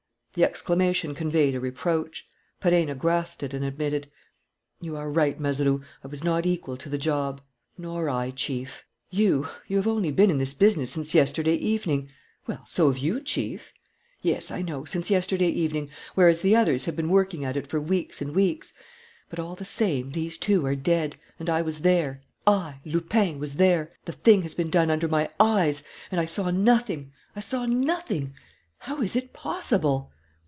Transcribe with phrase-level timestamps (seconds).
[0.33, 2.25] The exclamation conveyed a reproach.
[2.61, 4.09] Perenna grasped it and admitted:
[4.79, 7.41] "You are right, Mazeroux; I was not equal to the job."
[7.77, 9.49] "Nor I, Chief." "You...
[9.67, 12.09] you have only been in this business since yesterday evening"
[12.47, 13.73] "Well, so have you, Chief!"
[14.21, 17.81] "Yes, I know, since yesterday evening, whereas the others have been working at it for
[17.81, 18.71] weeks and weeks.
[19.29, 23.55] But, all the same, these two are dead; and I was there, I, Lupin, was
[23.55, 23.91] there!
[24.05, 27.11] The thing has been done under my eyes; and I saw nothing!
[27.35, 28.33] I saw nothing!
[28.77, 30.09] How is it possible?"